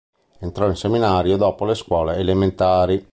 Entrò 0.39 0.65
in 0.65 0.73
seminario 0.75 1.37
dopo 1.37 1.63
le 1.63 1.75
scuole 1.75 2.15
elementari. 2.15 3.07